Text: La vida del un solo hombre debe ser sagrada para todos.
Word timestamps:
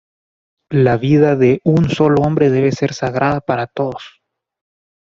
La 0.73 0.97
vida 0.97 1.35
del 1.35 1.61
un 1.63 1.87
solo 1.91 2.23
hombre 2.23 2.49
debe 2.49 2.71
ser 2.71 2.91
sagrada 2.95 3.39
para 3.39 3.67
todos. 3.67 4.19